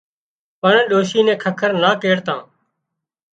پڻ 0.61 0.73
ڏوشِي 0.89 1.19
نين 1.27 1.37
ککر 1.43 1.71
نا 1.81 1.91
ڪيڙتان 2.01 2.41